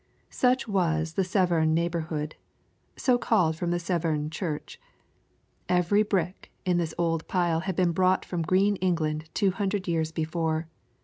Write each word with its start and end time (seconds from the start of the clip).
Such 0.31 0.67
was 0.67 1.13
the 1.13 1.23
Severn 1.23 1.75
neighborhood 1.75 2.33
called 3.19 3.53
so 3.53 3.59
from 3.59 3.77
Severn 3.77 4.31
church. 4.31 4.81
Every 5.69 6.01
brick 6.01 6.51
in 6.65 6.77
this 6.79 6.95
old 6.97 7.27
pile 7.27 7.59
had 7.59 7.75
been 7.75 7.91
brought 7.91 8.25
from 8.25 8.41
green 8.41 8.77
England 8.77 9.29
two 9.35 9.51
hundred 9.51 9.87
years 9.87 10.11
before. 10.11 10.67